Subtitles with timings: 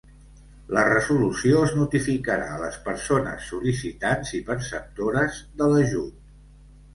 [0.75, 6.19] La resolució es notificarà a les persones sol·licitants i perceptores de l'ajut.